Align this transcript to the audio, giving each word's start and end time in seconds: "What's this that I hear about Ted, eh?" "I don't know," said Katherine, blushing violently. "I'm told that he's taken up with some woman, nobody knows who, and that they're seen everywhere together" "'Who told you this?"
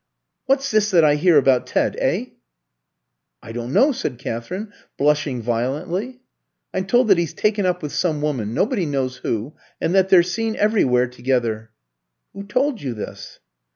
"What's 0.47 0.71
this 0.71 0.89
that 0.89 1.03
I 1.05 1.13
hear 1.13 1.37
about 1.37 1.67
Ted, 1.67 1.95
eh?" 1.99 2.29
"I 3.43 3.51
don't 3.51 3.71
know," 3.71 3.91
said 3.91 4.17
Katherine, 4.17 4.73
blushing 4.97 5.43
violently. 5.43 6.21
"I'm 6.73 6.87
told 6.87 7.07
that 7.09 7.19
he's 7.19 7.35
taken 7.35 7.67
up 7.67 7.83
with 7.83 7.91
some 7.91 8.19
woman, 8.19 8.51
nobody 8.51 8.87
knows 8.87 9.17
who, 9.17 9.53
and 9.79 9.93
that 9.93 10.09
they're 10.09 10.23
seen 10.23 10.55
everywhere 10.55 11.05
together" 11.07 11.69
"'Who 12.33 12.41
told 12.47 12.81
you 12.81 12.95
this?" 12.95 13.39